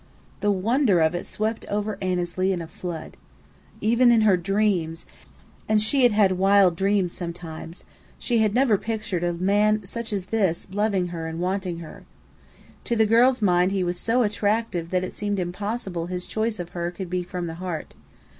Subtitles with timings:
[0.39, 3.17] The wonder of it swept over Annesley in a flood.
[3.81, 5.05] Even in her dreams
[5.69, 7.85] and she had had wild dreams sometimes
[8.17, 12.03] she had never pictured a man such as this loving her and wanting her.
[12.85, 16.69] To the girl's mind he was so attractive that it seemed impossible his choice of
[16.69, 17.93] her could be from the heart.